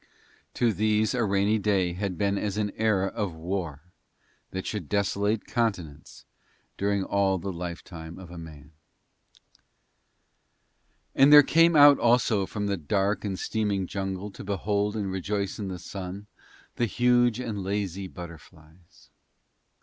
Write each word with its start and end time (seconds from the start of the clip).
To 0.55 0.73
these 0.73 1.13
a 1.13 1.23
rainy 1.23 1.59
day 1.59 1.93
had 1.93 2.17
been 2.17 2.35
as 2.35 2.57
an 2.57 2.71
era 2.75 3.05
of 3.09 3.35
war 3.35 3.83
that 4.49 4.65
should 4.65 4.89
desolate 4.89 5.45
continents 5.45 6.25
during 6.75 7.03
all 7.03 7.37
the 7.37 7.53
lifetime 7.53 8.17
of 8.17 8.31
a 8.31 8.37
man. 8.39 8.71
And 11.13 11.31
there 11.31 11.43
came 11.43 11.75
out 11.75 11.99
also 11.99 12.47
from 12.47 12.65
the 12.65 12.77
dark 12.77 13.23
and 13.23 13.37
steaming 13.37 13.85
jungle 13.85 14.31
to 14.31 14.43
behold 14.43 14.95
and 14.95 15.11
rejoice 15.11 15.59
in 15.59 15.67
the 15.67 15.77
Sun 15.77 16.25
the 16.77 16.87
huge 16.87 17.39
and 17.39 17.61
lazy 17.61 18.07
butterflies. 18.07 19.11